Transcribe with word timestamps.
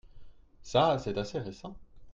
Ça 0.63 0.97
c'est 0.97 1.15
assez 1.19 1.37
récent. 1.37 1.75